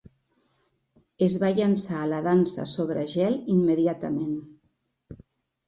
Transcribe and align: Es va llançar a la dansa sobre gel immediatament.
Es 1.27 1.35
va 1.43 1.51
llançar 1.59 1.99
a 1.99 2.09
la 2.15 2.23
dansa 2.29 2.67
sobre 2.73 3.05
gel 3.13 3.39
immediatament. 3.59 4.35